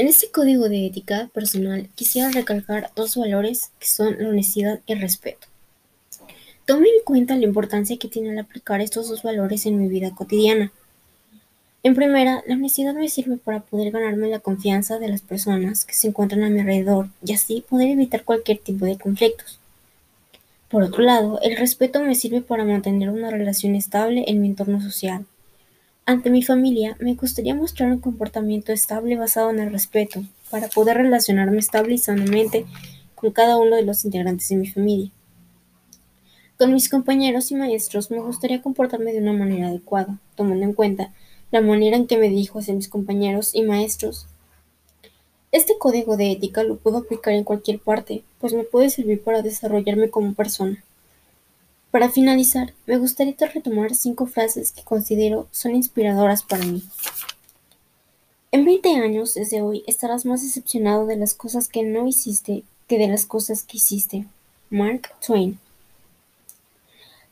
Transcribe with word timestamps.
En 0.00 0.08
este 0.08 0.30
código 0.30 0.70
de 0.70 0.86
ética 0.86 1.28
personal 1.34 1.90
quisiera 1.94 2.30
recalcar 2.30 2.90
dos 2.96 3.16
valores 3.16 3.70
que 3.78 3.86
son 3.86 4.16
la 4.18 4.30
honestidad 4.30 4.80
y 4.86 4.94
el 4.94 5.00
respeto. 5.02 5.46
Tome 6.64 6.88
en 6.88 7.04
cuenta 7.04 7.36
la 7.36 7.44
importancia 7.44 7.98
que 7.98 8.08
tiene 8.08 8.30
al 8.30 8.38
aplicar 8.38 8.80
estos 8.80 9.10
dos 9.10 9.22
valores 9.22 9.66
en 9.66 9.78
mi 9.78 9.88
vida 9.88 10.14
cotidiana. 10.14 10.72
En 11.82 11.94
primera, 11.94 12.42
la 12.46 12.54
honestidad 12.54 12.94
me 12.94 13.10
sirve 13.10 13.36
para 13.36 13.60
poder 13.60 13.90
ganarme 13.90 14.30
la 14.30 14.38
confianza 14.38 14.98
de 14.98 15.08
las 15.08 15.20
personas 15.20 15.84
que 15.84 15.92
se 15.92 16.08
encuentran 16.08 16.44
a 16.44 16.48
mi 16.48 16.60
alrededor 16.60 17.08
y 17.22 17.34
así 17.34 17.62
poder 17.68 17.90
evitar 17.90 18.24
cualquier 18.24 18.56
tipo 18.56 18.86
de 18.86 18.96
conflictos. 18.96 19.60
Por 20.70 20.82
otro 20.82 21.02
lado, 21.02 21.40
el 21.42 21.58
respeto 21.58 22.00
me 22.00 22.14
sirve 22.14 22.40
para 22.40 22.64
mantener 22.64 23.10
una 23.10 23.28
relación 23.28 23.74
estable 23.74 24.24
en 24.28 24.40
mi 24.40 24.48
entorno 24.48 24.80
social. 24.80 25.26
Ante 26.10 26.28
mi 26.28 26.42
familia, 26.42 26.96
me 26.98 27.14
gustaría 27.14 27.54
mostrar 27.54 27.92
un 27.92 28.00
comportamiento 28.00 28.72
estable 28.72 29.14
basado 29.16 29.50
en 29.50 29.60
el 29.60 29.70
respeto, 29.70 30.24
para 30.50 30.66
poder 30.66 30.96
relacionarme 30.96 31.60
estable 31.60 31.94
y 31.94 31.98
sanamente 31.98 32.66
con 33.14 33.30
cada 33.30 33.56
uno 33.58 33.76
de 33.76 33.84
los 33.84 34.04
integrantes 34.04 34.48
de 34.48 34.56
mi 34.56 34.66
familia. 34.66 35.12
Con 36.58 36.72
mis 36.72 36.88
compañeros 36.88 37.52
y 37.52 37.54
maestros 37.54 38.10
me 38.10 38.18
gustaría 38.18 38.60
comportarme 38.60 39.12
de 39.12 39.20
una 39.20 39.34
manera 39.34 39.68
adecuada, 39.68 40.18
tomando 40.34 40.64
en 40.64 40.72
cuenta 40.72 41.12
la 41.52 41.60
manera 41.60 41.96
en 41.96 42.08
que 42.08 42.18
me 42.18 42.28
dirijo 42.28 42.58
hacia 42.58 42.74
mis 42.74 42.88
compañeros 42.88 43.54
y 43.54 43.62
maestros. 43.62 44.26
Este 45.52 45.78
código 45.78 46.16
de 46.16 46.32
ética 46.32 46.64
lo 46.64 46.78
puedo 46.78 46.98
aplicar 46.98 47.34
en 47.34 47.44
cualquier 47.44 47.78
parte, 47.78 48.24
pues 48.40 48.52
me 48.52 48.64
puede 48.64 48.90
servir 48.90 49.22
para 49.22 49.42
desarrollarme 49.42 50.10
como 50.10 50.34
persona. 50.34 50.82
Para 51.90 52.08
finalizar, 52.08 52.72
me 52.86 52.98
gustaría 52.98 53.34
retomar 53.52 53.94
cinco 53.94 54.26
frases 54.26 54.70
que 54.72 54.84
considero 54.84 55.48
son 55.50 55.74
inspiradoras 55.74 56.42
para 56.42 56.64
mí. 56.64 56.84
En 58.52 58.64
20 58.64 58.96
años 58.96 59.34
desde 59.34 59.62
hoy 59.62 59.84
estarás 59.86 60.24
más 60.24 60.42
decepcionado 60.42 61.06
de 61.06 61.16
las 61.16 61.34
cosas 61.34 61.68
que 61.68 61.82
no 61.82 62.06
hiciste 62.06 62.64
que 62.88 62.98
de 62.98 63.08
las 63.08 63.26
cosas 63.26 63.62
que 63.62 63.76
hiciste. 63.76 64.26
Mark 64.70 65.10
Twain. 65.24 65.58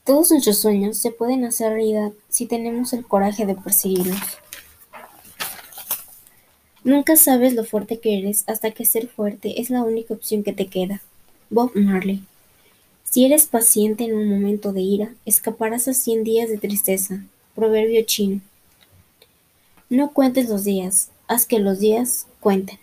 Todos 0.05 0.31
nuestros 0.31 0.59
sueños 0.59 0.99
se 0.99 1.11
pueden 1.11 1.45
hacer 1.45 1.73
realidad 1.73 2.13
si 2.29 2.47
tenemos 2.47 2.93
el 2.93 3.05
coraje 3.05 3.47
de 3.47 3.55
perseguirlos. 3.55 4.19
Nunca 6.83 7.17
sabes 7.17 7.55
lo 7.55 7.65
fuerte 7.65 8.01
que 8.01 8.19
eres 8.19 8.45
hasta 8.47 8.71
que 8.71 8.85
ser 8.85 9.09
fuerte 9.09 9.61
es 9.61 9.71
la 9.71 9.83
única 9.83 10.15
opción 10.15 10.43
que 10.43 10.53
te 10.53 10.67
queda. 10.67 11.03
Bob 11.51 11.73
Marley. 11.75 12.23
Si 13.11 13.25
eres 13.25 13.47
paciente 13.47 14.05
en 14.05 14.15
un 14.15 14.29
momento 14.29 14.73
de 14.75 14.83
ira, 14.83 15.15
escaparás 15.25 15.89
a 15.89 15.95
cien 15.95 16.25
días 16.25 16.51
de 16.51 16.59
tristeza. 16.59 17.25
Proverbio 17.55 18.03
chino. 18.03 18.43
No 19.89 20.13
cuentes 20.13 20.51
los 20.51 20.65
días, 20.65 21.09
haz 21.27 21.47
que 21.47 21.59
los 21.59 21.79
días 21.79 22.27
cuenten. 22.41 22.79